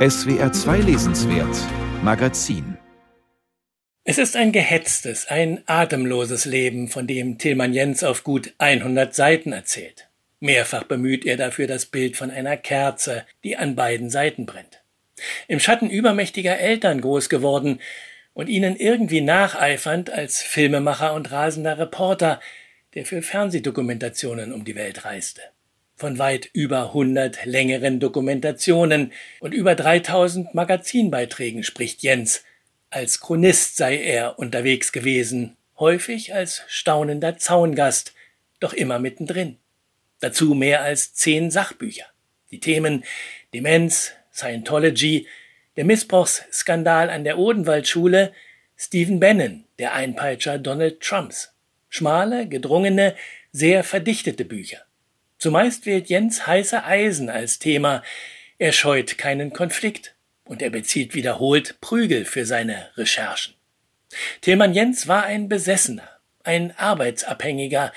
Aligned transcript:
SWR 0.00 0.50
2 0.50 0.78
Lesenswert 0.78 1.54
Magazin 2.02 2.78
Es 4.02 4.16
ist 4.16 4.34
ein 4.34 4.50
gehetztes, 4.50 5.26
ein 5.28 5.62
atemloses 5.66 6.46
Leben, 6.46 6.88
von 6.88 7.06
dem 7.06 7.36
Tilman 7.36 7.74
Jens 7.74 8.02
auf 8.02 8.24
gut 8.24 8.54
100 8.56 9.14
Seiten 9.14 9.52
erzählt. 9.52 10.08
Mehrfach 10.38 10.84
bemüht 10.84 11.26
er 11.26 11.36
dafür 11.36 11.66
das 11.66 11.84
Bild 11.84 12.16
von 12.16 12.30
einer 12.30 12.56
Kerze, 12.56 13.26
die 13.44 13.58
an 13.58 13.76
beiden 13.76 14.08
Seiten 14.08 14.46
brennt. 14.46 14.82
Im 15.48 15.60
Schatten 15.60 15.90
übermächtiger 15.90 16.58
Eltern 16.58 17.02
groß 17.02 17.28
geworden 17.28 17.78
und 18.32 18.48
ihnen 18.48 18.76
irgendwie 18.76 19.20
nacheifernd 19.20 20.08
als 20.08 20.40
Filmemacher 20.40 21.12
und 21.12 21.30
rasender 21.30 21.78
Reporter, 21.78 22.40
der 22.94 23.04
für 23.04 23.20
Fernsehdokumentationen 23.20 24.54
um 24.54 24.64
die 24.64 24.76
Welt 24.76 25.04
reiste 25.04 25.42
von 26.00 26.18
weit 26.18 26.48
über 26.54 26.86
100 26.86 27.44
längeren 27.44 28.00
Dokumentationen 28.00 29.12
und 29.38 29.52
über 29.52 29.74
3000 29.74 30.54
Magazinbeiträgen 30.54 31.62
spricht 31.62 32.02
Jens. 32.02 32.42
Als 32.88 33.20
Chronist 33.20 33.76
sei 33.76 33.98
er 33.98 34.38
unterwegs 34.38 34.92
gewesen, 34.92 35.58
häufig 35.78 36.34
als 36.34 36.62
staunender 36.68 37.36
Zaungast, 37.36 38.14
doch 38.60 38.72
immer 38.72 38.98
mittendrin. 38.98 39.58
Dazu 40.20 40.54
mehr 40.54 40.80
als 40.80 41.12
zehn 41.12 41.50
Sachbücher. 41.50 42.06
Die 42.50 42.60
Themen 42.60 43.04
Demenz, 43.52 44.12
Scientology, 44.32 45.26
der 45.76 45.84
Missbrauchsskandal 45.84 47.10
an 47.10 47.24
der 47.24 47.36
Odenwaldschule, 47.36 48.32
Stephen 48.74 49.20
Bannon, 49.20 49.64
der 49.78 49.92
Einpeitscher 49.92 50.58
Donald 50.58 51.00
Trumps. 51.00 51.52
Schmale, 51.90 52.48
gedrungene, 52.48 53.14
sehr 53.52 53.84
verdichtete 53.84 54.46
Bücher. 54.46 54.78
Zumeist 55.40 55.86
wählt 55.86 56.10
Jens 56.10 56.46
heiße 56.46 56.84
Eisen 56.84 57.30
als 57.30 57.58
Thema. 57.58 58.02
Er 58.58 58.72
scheut 58.72 59.16
keinen 59.16 59.54
Konflikt 59.54 60.14
und 60.44 60.60
er 60.60 60.68
bezieht 60.68 61.14
wiederholt 61.14 61.80
Prügel 61.80 62.26
für 62.26 62.44
seine 62.44 62.90
Recherchen. 62.98 63.54
Tilman 64.42 64.74
Jens 64.74 65.08
war 65.08 65.24
ein 65.24 65.48
Besessener, 65.48 66.08
ein 66.44 66.76
Arbeitsabhängiger, 66.76 67.90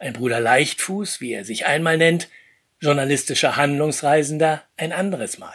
ein 0.00 0.12
Bruder 0.12 0.40
Leichtfuß, 0.40 1.20
wie 1.20 1.32
er 1.34 1.44
sich 1.44 1.66
einmal 1.66 1.98
nennt, 1.98 2.28
journalistischer 2.80 3.54
Handlungsreisender 3.54 4.64
ein 4.76 4.92
anderes 4.92 5.38
Mal. 5.38 5.54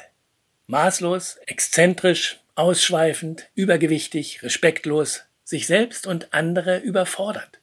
Maßlos, 0.67 1.39
exzentrisch, 1.45 2.39
ausschweifend, 2.55 3.49
übergewichtig, 3.53 4.43
respektlos, 4.43 5.25
sich 5.43 5.67
selbst 5.67 6.07
und 6.07 6.33
andere 6.33 6.77
überfordert. 6.77 7.59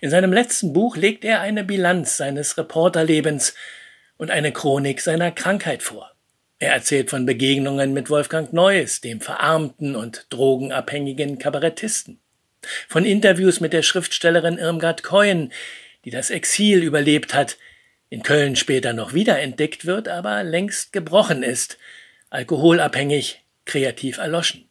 In 0.00 0.10
seinem 0.10 0.32
letzten 0.32 0.72
Buch 0.72 0.96
legt 0.96 1.24
er 1.24 1.40
eine 1.40 1.64
Bilanz 1.64 2.16
seines 2.16 2.58
Reporterlebens 2.58 3.54
und 4.16 4.30
eine 4.30 4.52
Chronik 4.52 5.00
seiner 5.00 5.30
Krankheit 5.30 5.82
vor. 5.82 6.12
Er 6.58 6.72
erzählt 6.72 7.08
von 7.08 7.24
Begegnungen 7.24 7.94
mit 7.94 8.10
Wolfgang 8.10 8.52
Neuss, 8.52 9.00
dem 9.00 9.20
verarmten 9.20 9.96
und 9.96 10.26
drogenabhängigen 10.28 11.38
Kabarettisten, 11.38 12.20
von 12.86 13.06
Interviews 13.06 13.60
mit 13.60 13.72
der 13.72 13.82
Schriftstellerin 13.82 14.58
Irmgard 14.58 15.02
Keun, 15.02 15.52
die 16.04 16.10
das 16.10 16.28
Exil 16.28 16.82
überlebt 16.82 17.32
hat, 17.32 17.56
in 18.10 18.22
Köln 18.22 18.56
später 18.56 18.92
noch 18.92 19.14
wiederentdeckt 19.14 19.86
wird, 19.86 20.08
aber 20.08 20.42
längst 20.42 20.92
gebrochen 20.92 21.42
ist, 21.42 21.78
alkoholabhängig, 22.28 23.42
kreativ 23.64 24.18
erloschen. 24.18 24.68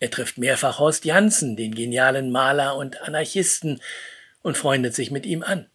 Er 0.00 0.10
trifft 0.10 0.36
mehrfach 0.36 0.80
Horst 0.80 1.04
Janssen, 1.04 1.56
den 1.56 1.74
genialen 1.74 2.32
Maler 2.32 2.76
und 2.76 3.00
Anarchisten, 3.02 3.80
und 4.42 4.56
freundet 4.56 4.94
sich 4.94 5.10
mit 5.10 5.24
ihm 5.24 5.42
an. 5.42 5.68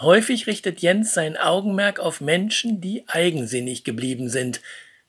Häufig 0.00 0.46
richtet 0.46 0.80
Jens 0.80 1.12
sein 1.12 1.36
Augenmerk 1.36 1.98
auf 1.98 2.20
Menschen, 2.20 2.80
die 2.80 3.04
eigensinnig 3.08 3.84
geblieben 3.84 4.28
sind, 4.28 4.60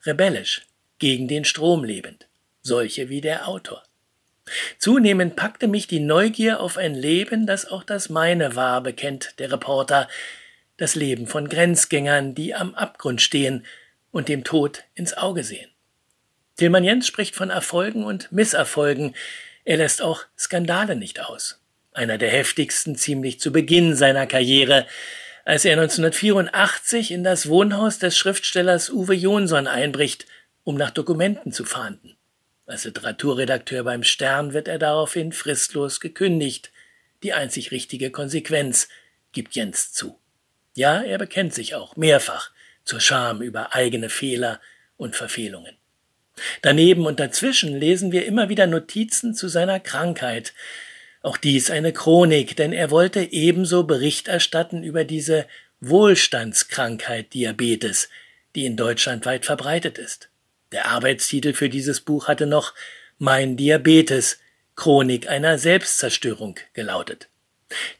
rebellisch, 0.06 0.66
gegen 0.97 1.28
den 1.28 1.45
Strom 1.45 1.83
lebend, 1.83 2.28
solche 2.61 3.09
wie 3.09 3.22
der 3.22 3.47
Autor. 3.47 3.83
Zunehmend 4.80 5.36
packte 5.36 5.67
mich 5.67 5.86
die 5.86 6.00
Neugier 6.00 6.59
auf 6.59 6.78
ein 6.78 6.95
Leben, 6.95 7.46
das 7.46 7.68
auch 7.68 7.84
das 7.84 8.09
meine 8.09 8.56
war, 8.56 8.81
bekennt 8.81 9.40
der 9.40 9.51
Reporter, 9.51 10.07
das 10.78 10.95
Leben 10.95 11.28
von 11.28 11.47
Grenzgängern, 11.50 12.34
die 12.34 12.56
am 12.56 12.74
Abgrund 12.74 13.22
stehen 13.22 13.66
und 14.12 14.28
dem 14.28 14.44
Tod 14.44 14.85
ins 14.95 15.13
Auge 15.13 15.44
sehen. 15.44 15.69
Tilman 16.56 16.84
Jens 16.84 17.06
spricht 17.06 17.35
von 17.35 17.51
Erfolgen 17.51 18.03
und 18.03 18.31
Misserfolgen, 18.31 19.16
er 19.66 19.78
lässt 19.78 20.01
auch 20.01 20.24
Skandale 20.35 20.95
nicht 20.95 21.19
aus 21.19 21.59
einer 22.00 22.18
der 22.18 22.30
heftigsten 22.30 22.96
ziemlich 22.96 23.42
zu 23.42 23.52
Beginn 23.52 23.94
seiner 23.94 24.26
Karriere, 24.26 24.88
als 25.44 25.66
er 25.66 25.74
1984 25.74 27.12
in 27.12 27.26
das 27.26 27.50
Wohnhaus 27.50 28.00
des 28.00 28.18
Schriftstellers 28.18 28.90
Uwe 28.90 29.14
Jonsson 29.14 29.68
einbricht, 29.68 30.26
um 30.64 30.76
nach 30.76 30.92
Dokumenten 30.92 31.52
zu 31.52 31.66
fahnden. 31.66 32.16
Als 32.66 32.86
Literaturredakteur 32.86 33.84
beim 33.84 34.04
Stern 34.04 34.54
wird 34.54 34.70
er 34.70 34.80
daraufhin 34.80 35.34
fristlos 35.34 36.00
gekündigt. 36.00 36.72
Die 37.22 37.34
einzig 37.34 37.72
richtige 37.72 38.12
Konsequenz 38.12 38.88
gibt 39.34 39.56
Jens 39.56 39.92
zu. 39.92 40.18
Ja, 40.76 41.02
er 41.02 41.18
bekennt 41.18 41.54
sich 41.54 41.76
auch 41.76 41.98
mehrfach 41.98 42.52
zur 42.86 43.02
Scham 43.02 43.42
über 43.42 43.76
eigene 43.76 44.10
Fehler 44.10 44.62
und 44.96 45.18
Verfehlungen. 45.18 45.76
Daneben 46.62 47.06
und 47.06 47.20
dazwischen 47.20 47.78
lesen 47.78 48.14
wir 48.14 48.26
immer 48.26 48.48
wieder 48.48 48.68
Notizen 48.68 49.34
zu 49.34 49.50
seiner 49.50 49.81
Krankheit, 49.81 50.54
auch 51.22 51.38
dies 51.38 51.69
eine 51.69 51.94
Chronik, 51.94 52.56
denn 52.56 52.74
er 52.74 52.91
wollte 52.91 53.31
ebenso 53.31 53.84
Bericht 53.84 54.28
erstatten 54.28 54.84
über 54.84 55.03
diese 55.03 55.46
Wohlstandskrankheit 55.81 57.34
Diabetes, 57.34 58.09
die 58.56 58.66
in 58.66 58.78
Deutschland 58.78 59.25
weit 59.25 59.46
verbreitet 59.46 59.97
ist. 59.97 60.30
Der 60.72 60.88
Arbeitstitel 60.88 61.53
für 61.53 61.69
dieses 61.69 62.02
Buch 62.02 62.28
hatte 62.28 62.46
noch 62.46 62.74
Mein 63.18 63.57
Diabetes, 63.57 64.40
Chronik 64.75 65.30
einer 65.30 65.57
Selbstzerstörung 65.57 66.56
gelautet. 66.74 67.28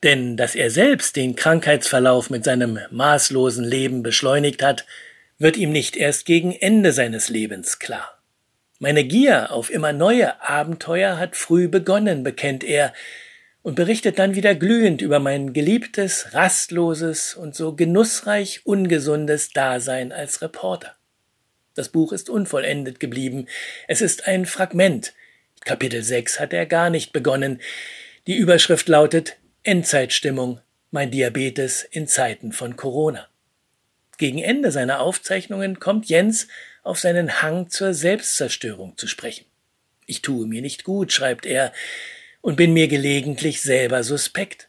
Denn 0.03 0.38
dass 0.38 0.56
er 0.56 0.72
selbst 0.72 1.16
den 1.16 1.36
Krankheitsverlauf 1.36 2.30
mit 2.30 2.44
seinem 2.44 2.80
maßlosen 2.90 3.66
Leben 3.66 4.01
beschleunigt 4.01 4.63
hat, 4.63 4.86
wird 5.38 5.57
ihm 5.57 5.72
nicht 5.72 5.96
erst 5.96 6.25
gegen 6.25 6.53
Ende 6.53 6.91
seines 6.91 7.30
Lebens 7.30 7.80
klar. 7.80 8.19
Meine 8.81 9.03
Gier 9.03 9.51
auf 9.51 9.69
immer 9.69 9.91
neue 9.91 10.41
Abenteuer 10.41 11.17
hat 11.19 11.35
früh 11.35 11.67
begonnen, 11.67 12.23
bekennt 12.23 12.63
er, 12.63 12.94
und 13.62 13.75
berichtet 13.75 14.17
dann 14.19 14.35
wieder 14.35 14.56
glühend 14.56 15.01
über 15.01 15.19
mein 15.19 15.51
geliebtes, 15.51 16.34
rastloses 16.34 17.34
und 17.35 17.56
so 17.56 17.75
genussreich 17.75 18.66
ungesundes 18.66 19.51
Dasein 19.51 20.13
als 20.13 20.41
Reporter. 20.41 20.95
Das 21.75 21.89
Buch 21.89 22.13
ist 22.13 22.29
unvollendet 22.29 23.01
geblieben. 23.01 23.47
Es 23.89 24.01
ist 24.01 24.28
ein 24.28 24.45
Fragment. 24.45 25.13
Kapitel 25.66 26.01
6 26.01 26.39
hat 26.39 26.53
er 26.53 26.66
gar 26.66 26.89
nicht 26.89 27.12
begonnen. 27.12 27.59
Die 28.28 28.38
Überschrift 28.38 28.88
lautet 28.88 29.35
Endzeitstimmung, 29.63 30.62
mein 30.89 31.12
Diabetes 31.12 31.84
in 31.84 32.07
Zeiten 32.07 32.53
von 32.53 32.78
Corona. 32.78 33.28
Gegen 34.19 34.40
Ende 34.40 34.72
seiner 34.72 35.00
Aufzeichnungen 35.00 35.80
kommt 35.80 36.09
Jens 36.09 36.50
auf 36.84 37.00
seinen 37.00 37.41
Hang 37.41 37.69
zur 37.69 37.94
Selbstzerstörung 37.94 38.97
zu 38.97 39.07
sprechen. 39.07 39.46
Ich 40.06 40.22
tue 40.22 40.46
mir 40.46 40.62
nicht 40.62 40.84
gut, 40.84 41.13
schreibt 41.13 41.46
er, 41.46 41.72
und 42.41 42.57
bin 42.57 42.74
mir 42.74 42.90
gelegentlich 42.90 43.62
selber 43.62 44.03
suspekt. 44.03 44.68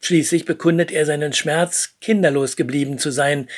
Schließlich 0.00 0.44
bekundet 0.44 0.90
er 0.90 1.06
seinen 1.06 1.32
Schmerz, 1.32 1.96
kinderlos 2.02 2.54
geblieben 2.56 2.98
zu 2.98 3.10
sein. 3.10 3.48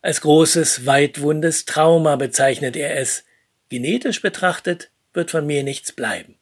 Als 0.00 0.20
großes, 0.20 0.86
weitwundes 0.86 1.64
Trauma 1.64 2.14
bezeichnet 2.14 2.76
er 2.76 2.96
es. 2.96 3.24
Genetisch 3.70 4.22
betrachtet 4.22 4.90
wird 5.12 5.32
von 5.32 5.44
mir 5.44 5.64
nichts 5.64 5.90
bleiben. 5.90 6.36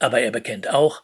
Aber 0.00 0.20
er 0.20 0.32
bekennt 0.32 0.68
auch, 0.68 1.02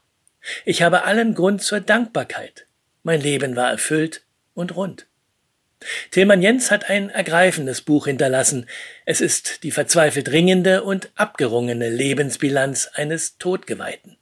ich 0.66 0.82
habe 0.82 1.04
allen 1.04 1.34
Grund 1.34 1.62
zur 1.62 1.80
Dankbarkeit. 1.80 2.66
Mein 3.02 3.22
Leben 3.22 3.56
war 3.56 3.70
erfüllt 3.70 4.24
und 4.52 4.76
rund. 4.76 5.06
Tilman 6.10 6.42
Jens 6.42 6.70
hat 6.70 6.90
ein 6.90 7.10
ergreifendes 7.10 7.80
Buch 7.80 8.06
hinterlassen. 8.06 8.66
Es 9.06 9.20
ist 9.20 9.62
die 9.62 9.70
verzweifelt 9.70 10.30
ringende 10.30 10.82
und 10.82 11.10
abgerungene 11.14 11.88
Lebensbilanz 11.88 12.90
eines 12.94 13.38
Todgeweihten. 13.38 14.19